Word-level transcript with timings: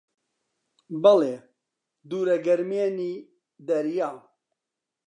بەڵێ: 1.03 1.35
دوورە 2.09 2.37
گەرمێنی 2.45 3.15
دەریا 3.67 4.11